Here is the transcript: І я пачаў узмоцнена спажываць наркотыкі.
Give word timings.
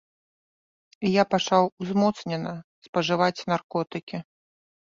І 1.09 1.11
я 1.21 1.25
пачаў 1.33 1.63
узмоцнена 1.85 2.55
спажываць 2.89 3.45
наркотыкі. 3.55 4.17